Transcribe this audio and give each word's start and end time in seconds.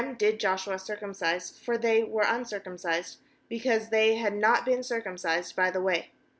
did 0.17 0.35
^ 0.35 0.39
Joshua 0.39 0.79
circumcise; 0.79 1.51
for 1.55 1.77
they 1.77 2.01
were 2.03 2.23
uncircumcised, 2.27 3.19
because 3.47 3.89
they 3.89 4.15
had 4.15 4.33
not 4.33 4.65
been 4.65 4.81
circumcised 4.81 5.55
by 5.55 5.69
the 5.69 5.79
way. 5.79 6.09